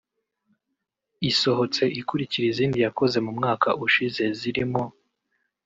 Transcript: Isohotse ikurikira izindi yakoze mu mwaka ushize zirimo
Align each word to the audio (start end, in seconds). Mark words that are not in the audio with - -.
Isohotse 1.29 1.83
ikurikira 1.99 2.45
izindi 2.51 2.77
yakoze 2.85 3.17
mu 3.25 3.31
mwaka 3.37 3.69
ushize 3.85 4.23
zirimo 4.39 4.83